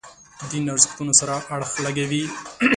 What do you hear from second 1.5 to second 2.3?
اړخ لګوي.